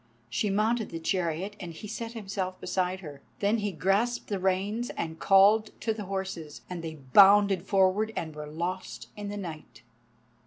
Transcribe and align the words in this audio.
She 0.31 0.49
mounted 0.49 0.89
the 0.89 0.99
chariot, 0.99 1.55
and 1.59 1.75
he 1.75 1.87
set 1.87 2.13
himself 2.13 2.59
beside 2.59 3.01
her. 3.01 3.21
Then 3.37 3.59
he 3.59 3.71
grasped 3.71 4.29
the 4.29 4.39
reins 4.39 4.89
and 4.97 5.19
called 5.19 5.79
to 5.81 5.93
the 5.93 6.05
horses, 6.05 6.61
and 6.67 6.83
they 6.83 6.95
bounded 6.95 7.67
forward 7.67 8.11
and 8.15 8.33
were 8.35 8.47
lost 8.47 9.09
in 9.15 9.29
the 9.29 9.37
night. 9.37 9.83